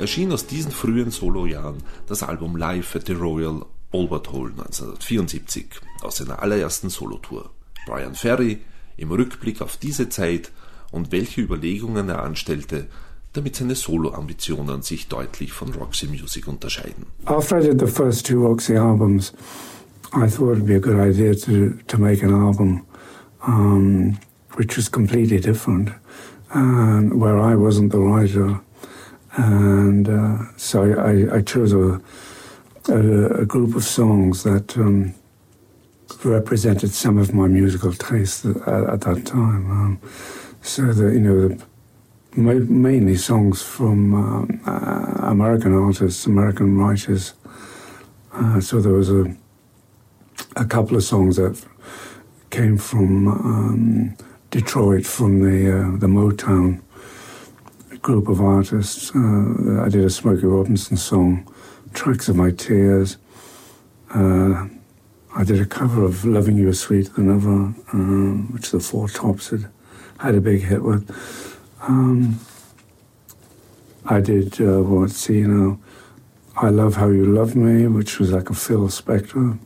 [0.00, 1.76] erschien aus diesen frühen Solojahren
[2.08, 5.66] das Album Live at the Royal Albert Hall 1974
[6.02, 7.50] aus seiner allerersten Solotour.
[7.86, 8.62] Brian Ferry
[8.96, 10.50] im Rückblick auf diese Zeit
[10.90, 12.88] und welche Überlegungen er anstellte,
[13.34, 17.06] damit seine Solo-Ambitionen sich deutlich von Roxy Music unterscheiden.
[17.26, 19.32] After I did the first two Roxy albums,
[20.12, 22.86] I thought it'd be a good idea to, to make an album
[23.46, 24.18] um,
[24.56, 25.90] which was completely different,
[26.52, 28.60] and where I wasn't the writer.
[29.36, 32.00] And uh, so I, I chose a,
[32.88, 35.12] a, a, group of songs that um,
[36.22, 39.70] represented some of my musical tastes at, at that time.
[39.70, 39.98] Um,
[40.62, 41.62] so that you know, the,
[42.36, 47.34] mainly songs from um, uh, American artists, American writers.
[48.32, 49.36] Uh, so there was a
[50.56, 51.64] a couple of songs that
[52.50, 54.16] came from um,
[54.50, 56.80] Detroit, from the uh, the Motown
[58.02, 59.10] group of artists.
[59.14, 61.52] Uh, I did a Smokey Robinson song,
[61.92, 63.16] Tracks of My Tears.
[64.14, 64.68] Uh,
[65.36, 69.08] I did a cover of Loving You is Sweet Than Ever, uh, which the Four
[69.08, 69.68] Tops had
[70.18, 71.10] had a big hit with.
[71.86, 72.40] Um,
[74.06, 75.78] I did uh, what's you know,
[76.56, 79.58] I Love How You Love Me, which was like a Phil Spector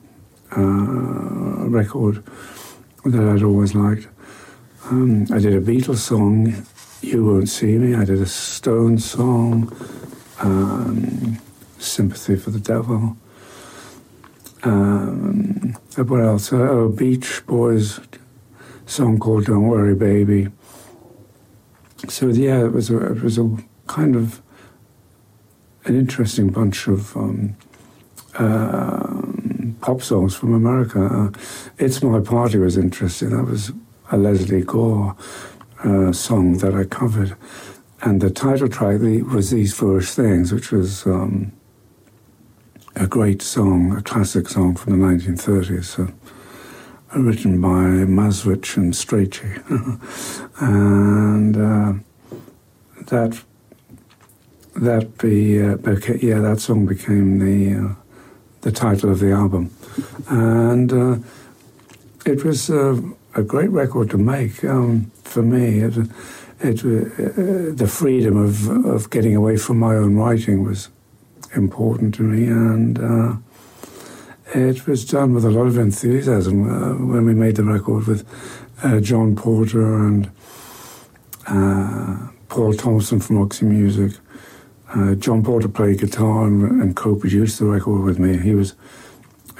[0.56, 2.24] uh, record
[3.04, 4.08] that I'd always liked.
[4.86, 6.66] Um, I did a Beatles song,
[7.02, 7.94] You Won't See Me.
[7.94, 9.72] I did a Stone song,
[10.40, 11.38] um,
[11.78, 13.16] Sympathy for the Devil.
[14.64, 16.50] Um, what else?
[16.50, 18.00] A Beach Boys
[18.86, 20.48] song called Don't Worry Baby.
[22.08, 23.56] So yeah, it was a, it was a
[23.86, 24.40] kind of
[25.84, 27.56] an interesting bunch of um,
[28.34, 29.22] uh,
[29.80, 31.04] pop songs from America.
[31.04, 31.38] Uh,
[31.78, 33.30] it's My Party was interesting.
[33.30, 33.72] That was
[34.10, 35.16] a Lesley Gore
[35.84, 37.36] uh, song that I covered.
[38.00, 41.52] And the title track was These Foolish Things, which was um,
[42.96, 46.12] a great song, a classic song from the 1930s, uh,
[47.16, 49.56] written by Maschwitz and Strachey.
[50.60, 51.92] and uh,
[53.06, 53.42] that
[54.76, 55.76] that be uh,
[56.20, 57.94] yeah that song became the uh,
[58.60, 59.70] the title of the album,
[60.28, 61.16] and uh,
[62.26, 63.00] it was uh,
[63.34, 65.80] a great record to make um, for me.
[65.80, 65.96] It,
[66.60, 70.88] it uh, the freedom of of getting away from my own writing was
[71.54, 72.98] important to me, and
[74.54, 78.26] it was done with a lot of enthusiasm uh, when we made the record with
[78.82, 80.30] uh, John Porter and
[82.48, 84.18] Paul Thompson from Roxy Music.
[84.94, 88.38] Uh, John Porter played guitar and, and, co-produced the record with me.
[88.38, 88.74] He was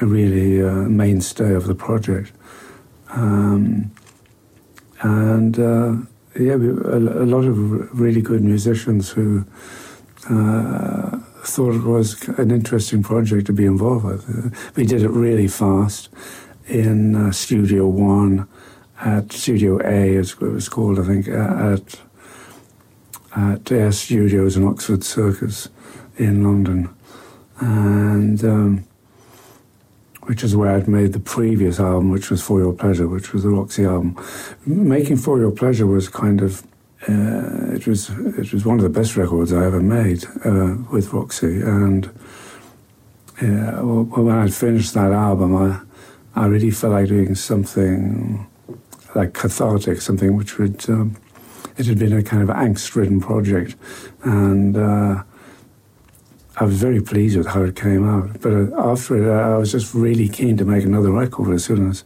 [0.01, 2.33] a really uh, mainstay of the project.
[3.11, 3.91] Um,
[5.03, 5.97] and uh,
[6.39, 9.45] yeah, a, a, lot of really good musicians who
[10.31, 11.19] uh,
[11.49, 14.73] thought it was an interesting project to be involved with.
[14.77, 16.09] we did it really fast
[16.69, 18.47] in uh, Studio One
[19.01, 22.01] at Studio A, as it was called, I think, at
[23.37, 25.69] at Air Studios in Oxford Circus
[26.17, 26.89] in London,
[27.61, 28.85] and um,
[30.23, 33.45] which is where I'd made the previous album, which was For Your Pleasure, which was
[33.45, 34.17] the Roxy album.
[34.67, 36.63] Making For Your Pleasure was kind of
[37.09, 41.13] uh, it was it was one of the best records I ever made uh, with
[41.13, 42.07] Roxy, and
[43.41, 45.81] uh, well, when I'd finished that album, I
[46.35, 48.47] I really felt like doing something
[49.15, 51.17] like cathartic, something which would um,
[51.79, 53.77] it had been a kind of angst-ridden project,
[54.23, 55.23] and uh,
[56.57, 58.41] I was very pleased with how it came out.
[58.43, 61.89] But uh, after it, I was just really keen to make another record as soon
[61.89, 62.05] as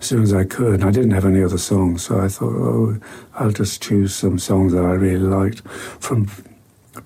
[0.00, 0.74] as soon as I could.
[0.74, 2.98] And I didn't have any other songs, so I thought, oh,
[3.34, 5.66] I'll just choose some songs that I really liked
[6.00, 6.26] from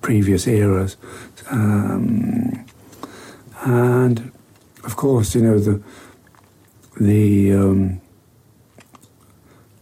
[0.01, 0.97] previous eras.
[1.49, 2.65] Um,
[3.63, 4.31] and
[4.83, 5.81] of course, you know the
[6.99, 8.01] the um,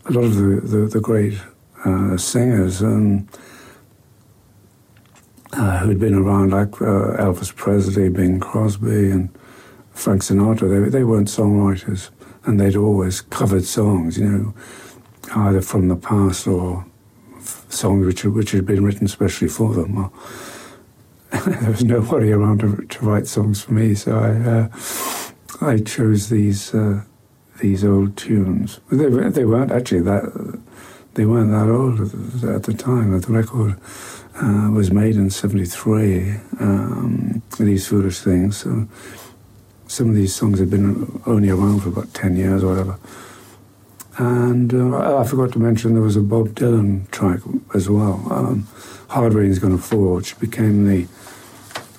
[0.05, 1.39] a lot of the, the, the great
[1.85, 3.27] uh, singers um,
[5.53, 9.29] uh, who'd been around, like uh, Elvis Presley, Bing Crosby, and
[9.91, 10.85] Frank Sinatra.
[10.85, 12.09] They, they weren't songwriters,
[12.49, 14.53] and they'd always covered songs, you know,
[15.35, 16.85] either from the past or
[17.69, 20.11] songs which, which had been written especially for them.
[21.31, 24.67] There was nobody around to, to, write songs for me, so I uh,
[25.61, 27.03] I chose these uh,
[27.61, 28.79] these old tunes.
[28.91, 30.23] They, they weren't actually that
[31.13, 31.99] they weren't that old
[32.43, 33.19] at the time.
[33.21, 33.79] The record
[34.41, 36.31] uh, was made in '73.
[36.59, 38.57] Um, these foolish things.
[38.57, 38.87] So
[39.89, 42.97] some of these songs had been only around for about ten years or whatever.
[44.17, 47.39] And uh, I forgot to mention there was a Bob Dylan track
[47.73, 48.21] as well.
[48.29, 48.67] Um,
[49.09, 51.07] Hard Rain's Gonna Fall, which became the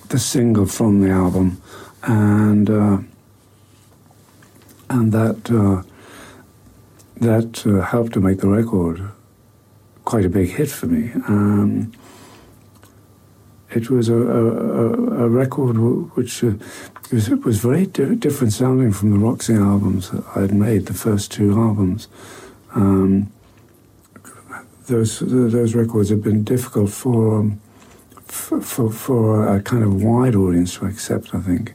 [0.09, 1.61] the single from the album,
[2.03, 2.97] and uh,
[4.89, 5.83] and that uh,
[7.17, 9.01] that uh, helped to make the record
[10.05, 11.11] quite a big hit for me.
[11.27, 11.91] Um,
[13.71, 15.77] it was a, a, a record
[16.15, 16.53] which uh,
[17.11, 20.93] was, was very di- different sounding from the Roxy albums that I had made, the
[20.93, 22.07] first two albums.
[22.75, 23.31] Um,
[24.87, 27.61] those those records have been difficult for, um,
[28.25, 31.73] for, for, for a kind of wide audience to accept, I think.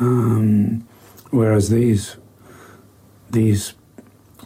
[0.00, 0.86] Um,
[1.30, 2.16] whereas these
[3.30, 3.74] these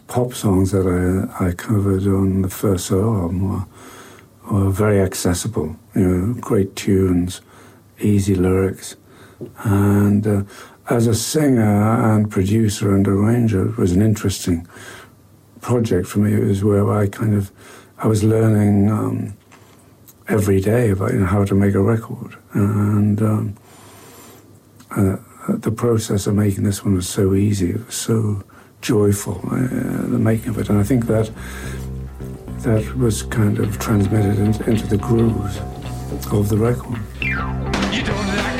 [0.08, 3.64] pop songs that I, I covered on the first solo album were,
[4.52, 5.76] were very accessible.
[5.94, 7.40] You know, great tunes,
[8.00, 8.96] easy lyrics,
[9.64, 10.42] and uh,
[10.90, 14.66] as a singer and producer and arranger, it was an interesting
[15.62, 16.34] project for me.
[16.34, 17.50] It was where I kind of
[17.98, 19.36] I was learning um,
[20.28, 23.56] every day about you know, how to make a record, and um,
[24.90, 25.16] uh,
[25.48, 27.70] the process of making this one was so easy.
[27.70, 28.42] It was so
[28.82, 30.68] joyful, uh, the making of it.
[30.68, 31.30] And I think that
[32.62, 35.58] that was kind of transmitted into, into the grooves
[36.32, 36.98] of the record.
[37.20, 38.52] You don't like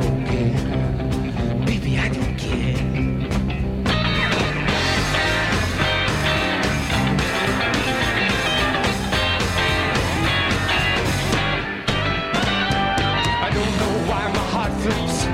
[0.00, 1.66] don't care.
[1.66, 2.76] Baby, I don't care.
[13.46, 15.28] I don't know why my heart flips.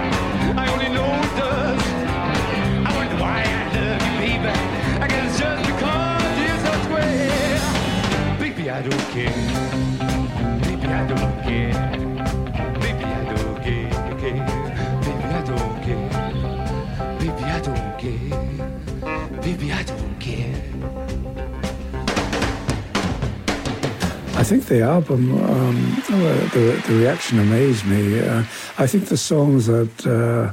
[24.45, 28.21] I think the album, um, the, the reaction amazed me.
[28.21, 28.45] Uh,
[28.77, 30.53] I think the songs that uh,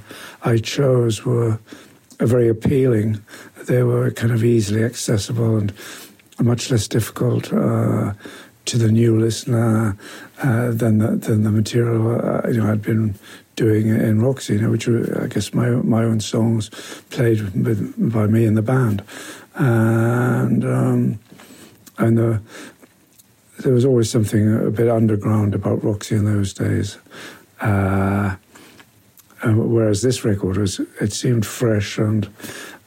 [0.49, 1.59] I chose were
[2.19, 3.21] very appealing.
[3.67, 5.73] They were kind of easily accessible and
[6.39, 8.13] much less difficult uh,
[8.63, 9.97] to the new listener
[10.41, 13.15] uh, than the, than the material uh, you know I'd been
[13.57, 16.69] doing in Roxy, which were I guess my my own songs
[17.09, 19.03] played with, by me and the band,
[19.55, 21.19] and um,
[21.97, 22.41] and the
[23.63, 26.97] there was always something a bit underground about Roxy in those days.
[27.59, 28.35] Uh,
[29.43, 32.29] whereas this record was, it seemed fresh and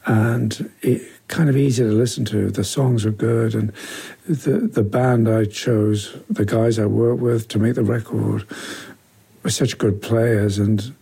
[0.07, 2.51] and it, kind of easy to listen to.
[2.51, 3.73] The songs were good, and
[4.29, 8.45] the the band I chose, the guys I worked with to make the record,
[9.43, 10.95] were such good players, and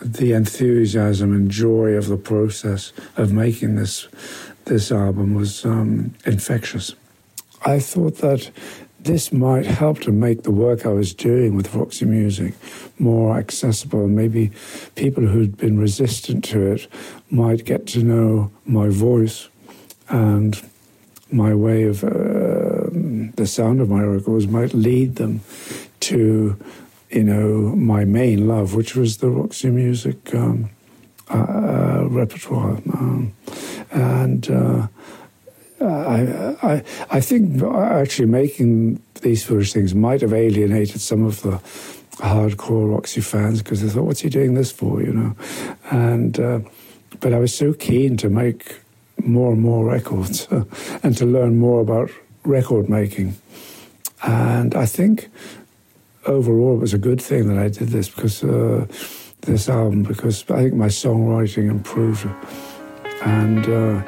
[0.00, 4.08] the enthusiasm and joy of the process of making this
[4.64, 6.94] this album was um, infectious.
[7.66, 8.50] I thought that
[9.04, 12.54] this might help to make the work I was doing with Roxy Music
[12.98, 14.08] more accessible.
[14.08, 14.50] Maybe
[14.94, 16.88] people who'd been resistant to it
[17.30, 19.48] might get to know my voice
[20.08, 20.60] and
[21.30, 22.88] my way of uh,
[23.36, 25.40] the sound of my records might lead them
[26.00, 26.56] to,
[27.10, 30.70] you know, my main love, which was the Roxy Music um,
[31.28, 32.80] uh, repertoire.
[32.92, 33.34] Um,
[33.90, 34.86] and uh,
[35.86, 41.60] I, I, think actually making these foolish things might have alienated some of the
[42.22, 45.36] hardcore Roxy fans because they thought, "What's he doing this for?" You know,
[45.90, 46.60] and uh,
[47.20, 48.80] but I was so keen to make
[49.18, 50.46] more and more records
[51.02, 52.10] and to learn more about
[52.44, 53.34] record making,
[54.22, 55.28] and I think
[56.26, 58.86] overall it was a good thing that I did this because uh,
[59.42, 62.28] this album because I think my songwriting improved,
[63.24, 64.02] and uh,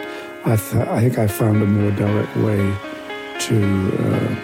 [0.47, 2.73] I, th- I think I found a more direct way
[3.47, 3.57] to
[4.07, 4.37] uh,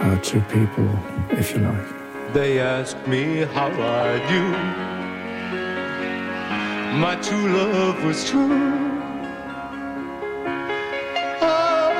[0.00, 0.88] uh, to people,
[1.32, 2.32] if you like.
[2.32, 4.50] They asked me how I knew
[6.98, 8.48] my true love was true.
[11.42, 11.92] Oh,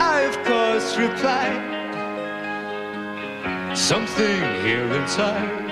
[0.00, 1.62] I of course replied
[3.76, 5.62] something here inside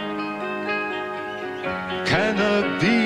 [2.07, 3.02] cannot be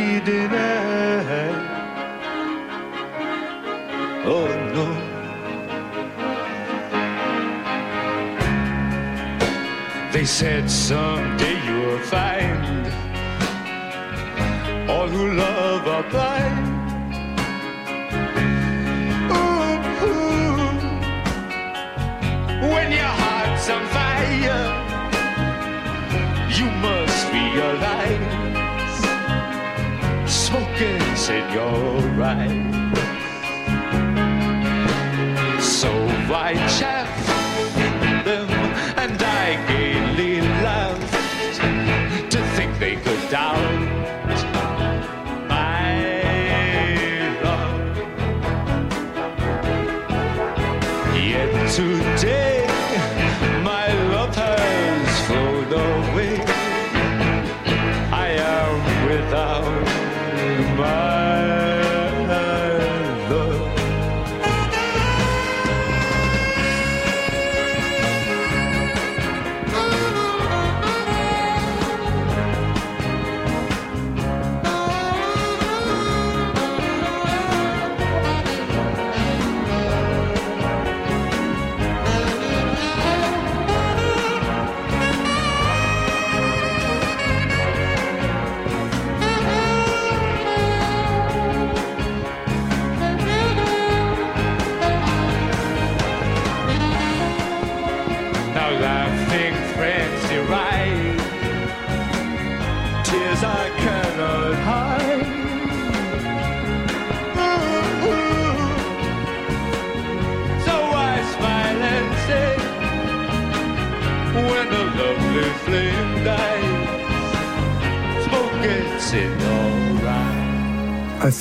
[10.26, 12.86] said someday you'll find
[14.90, 16.66] all who love are blind.
[19.30, 20.78] Ooh, ooh.
[22.72, 24.66] When your heart's on fire,
[26.58, 28.36] you must realize
[31.16, 32.66] said you're right.
[35.60, 35.90] So
[36.32, 37.25] I chaff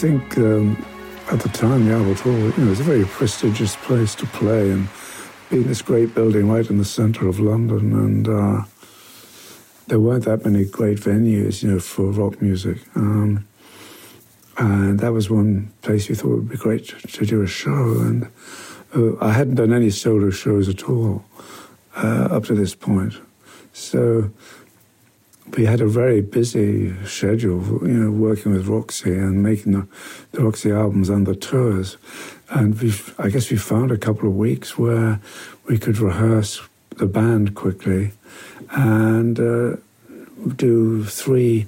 [0.06, 0.86] think um,
[1.32, 4.28] at the time, the Albert Hall, you know, it was a very prestigious place to
[4.28, 4.88] play, and
[5.50, 8.62] being this great building right in the centre of London, and uh,
[9.88, 12.78] there weren't that many great venues, you know, for rock music.
[12.96, 13.48] Um,
[14.60, 17.72] and that was one place we thought would be great to, to do a show.
[17.72, 18.28] And
[18.96, 21.26] uh, I hadn't done any solo shows at all
[21.98, 23.16] uh, up to this point,
[23.74, 24.30] so
[25.58, 29.88] we had a very busy schedule, you know, working with Roxy and making the,
[30.32, 31.98] the Roxy albums and the tours.
[32.50, 35.20] And we, I guess we found a couple of weeks where
[35.68, 36.62] we could rehearse
[36.98, 38.12] the band quickly
[38.72, 39.78] and uh,
[40.56, 41.68] do three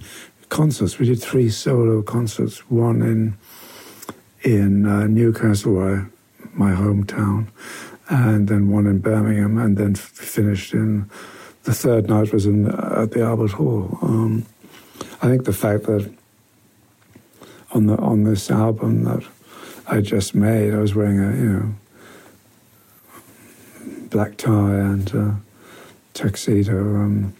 [0.50, 1.00] concerts.
[1.00, 3.38] We did three solo concerts, one in
[4.44, 6.06] in uh, Newcastle,
[6.54, 7.48] my hometown,
[8.08, 11.10] and then one in Birmingham, and then f- finished in
[11.68, 14.00] the third night was in at the Albert Hall.
[14.02, 14.46] Um,
[15.22, 16.10] I think the fact that
[17.72, 19.24] on the on this album that
[19.86, 21.76] I just made, I was wearing a you know
[24.10, 25.42] black tie and
[26.14, 26.80] tuxedo.
[26.80, 27.34] Um,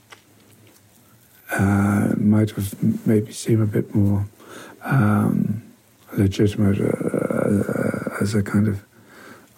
[1.50, 4.28] uh, might have made me seem a bit more
[4.84, 5.64] um,
[6.18, 8.84] legitimate uh, as a kind of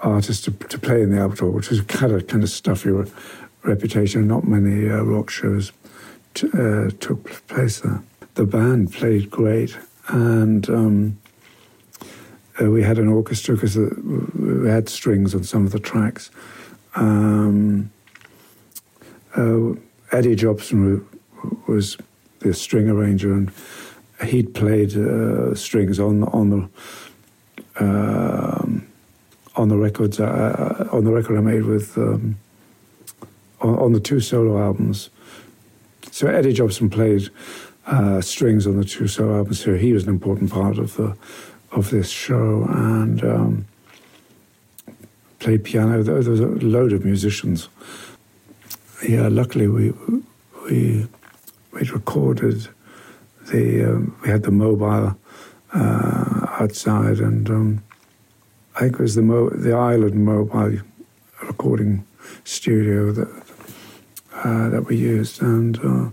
[0.02, 2.92] artist to, to play in the Albert Hall, which was kind of kind of stuffy
[3.64, 4.28] reputation.
[4.28, 5.72] Not many uh, rock shows
[6.34, 8.02] t- uh, took place there.
[8.36, 11.20] The band played great, and um,
[12.62, 16.32] uh, we had an orchestra because we had strings on some of the tracks.
[16.96, 17.92] Um,
[19.36, 19.74] uh,
[20.12, 21.06] Eddie Jobson
[21.68, 21.98] was
[22.40, 23.52] the string arranger, and
[24.26, 26.70] he'd played uh, strings on on the
[27.84, 28.88] um,
[29.56, 32.38] on the records uh, on the record I made with um,
[33.62, 35.10] on, on the two solo albums.
[36.12, 37.30] So Eddie Jobson played
[37.86, 39.64] uh, strings on the two solo albums.
[39.64, 41.16] So he was an important part of the
[41.72, 43.66] of this show and um,
[45.38, 46.02] played piano.
[46.02, 47.70] There, there was a load of musicians.
[49.08, 49.94] Yeah, luckily we
[50.66, 51.08] we
[51.72, 52.68] we recorded
[53.52, 55.18] the um, we had the mobile
[55.74, 57.50] uh, outside and.
[57.50, 57.84] Um,
[58.76, 60.80] I think it was the Mo- the Island Mobile
[61.44, 62.06] Recording
[62.46, 63.28] Studio that
[64.44, 66.10] uh, that we used, and uh,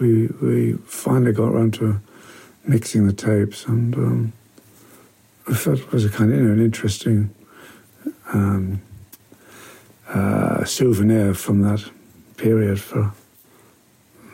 [0.00, 2.00] we we finally got around to
[2.66, 4.32] mixing the tapes, and um,
[5.48, 7.34] I felt it was a kind of you know, an interesting
[8.32, 8.80] um,
[10.08, 11.88] uh, souvenir from that
[12.36, 13.12] period for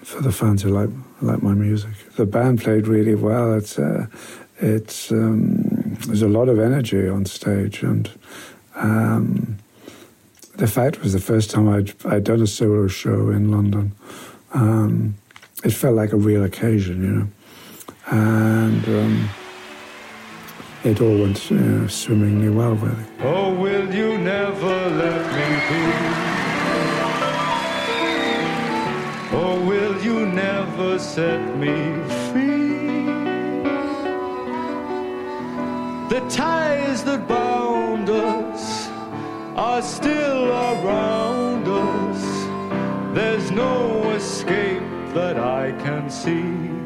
[0.02, 0.90] for the fans who like
[1.20, 1.90] like my music.
[2.16, 3.54] The band played really well.
[3.54, 4.06] It's uh,
[4.58, 8.10] it's um, there's a lot of energy on stage, and
[8.74, 9.58] um,
[10.56, 13.92] the fact was the first time I'd I'd done a solo show in London.
[14.54, 15.16] Um,
[15.64, 17.28] it felt like a real occasion, you know,
[18.06, 19.28] and um,
[20.84, 23.04] it all went you know, swimmingly well, really.
[23.20, 25.82] Oh, will you never let me be?
[29.36, 31.74] Or will you never set me
[32.30, 33.06] free?
[36.08, 38.85] The ties that bound us
[39.56, 43.14] are still around us.
[43.14, 44.82] There's no escape
[45.14, 46.76] that I can see.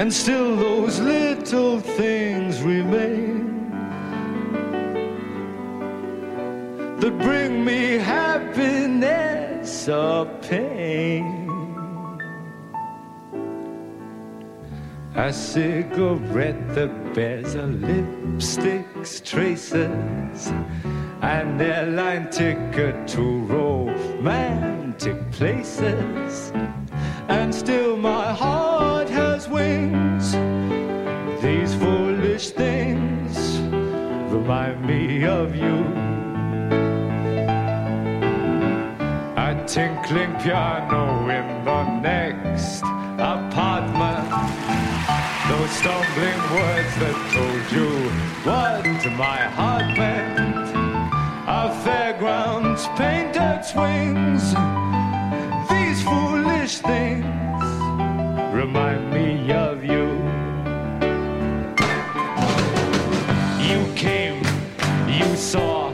[0.00, 3.70] And still those little things remain
[7.00, 11.37] that bring me happiness or pain.
[15.18, 20.52] A cigarette that bears a lipstick's traces,
[21.22, 26.52] an airline ticket to romantic places,
[27.28, 30.34] and still my heart has wings.
[31.42, 33.58] These foolish things
[34.32, 35.84] remind me of you.
[39.36, 42.47] A tinkling piano in the next
[45.70, 47.88] Stumbling words that told you
[48.42, 48.84] what
[49.16, 50.68] my heart meant.
[51.46, 54.54] A fairground's painted swings.
[55.70, 57.24] These foolish things
[58.54, 60.06] remind me of you.
[63.68, 64.42] You came,
[65.06, 65.92] you saw,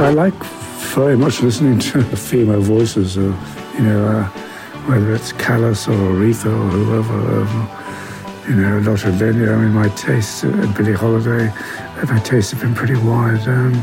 [0.00, 0.32] I like
[0.94, 3.20] very much listening to female voices, uh,
[3.74, 4.24] you know, uh,
[4.88, 7.42] whether it's Callas or Aretha or whoever.
[7.42, 7.70] Um,
[8.48, 9.52] you know, a Lotte Lenya.
[9.52, 13.74] I mean, my tastes, uh, Billie Holiday, uh, my tastes have been pretty wide, um,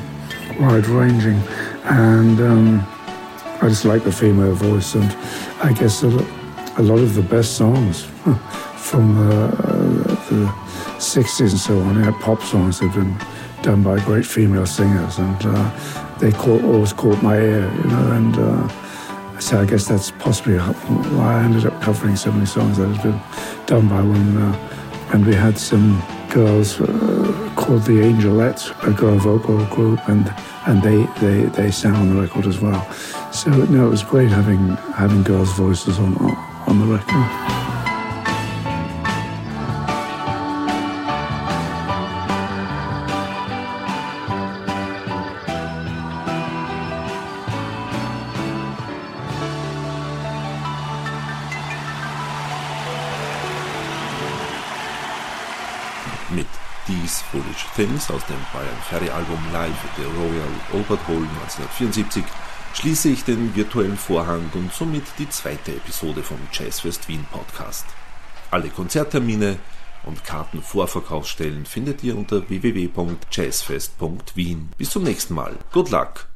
[0.59, 1.39] wide ranging,
[1.83, 2.87] and um,
[3.61, 5.15] I just like the female voice, and
[5.61, 6.09] I guess a,
[6.81, 8.03] lot of the best songs
[8.75, 9.47] from the,
[10.29, 10.45] the
[10.97, 13.15] 60s and so on, you know, pop songs have been
[13.61, 18.11] done by great female singers, and uh, they caught, always caught my ear, you know,
[18.11, 22.77] and uh, so I guess that's possibly why I ended up covering so many songs
[22.77, 24.37] that had been done by women.
[24.37, 24.73] Uh,
[25.13, 30.33] and we had some girls uh, called the Angelettes, a girl vocal group, and
[30.65, 32.91] and they, they, they sang on the record as well.
[33.31, 36.15] So no, it was great having having girls' voices on
[36.67, 37.56] on the record.
[58.09, 62.23] Aus dem Bayern Ferry Album Live at the Royal Albert Hall 1974
[62.73, 67.85] schließe ich den virtuellen Vorhang und somit die zweite Episode vom Jazzfest Wien Podcast.
[68.49, 69.59] Alle Konzerttermine
[70.05, 74.69] und Kartenvorverkaufsstellen findet ihr unter www.jazzfest.wien.
[74.77, 75.57] Bis zum nächsten Mal.
[75.73, 76.29] Good luck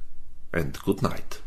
[0.52, 1.41] and good night.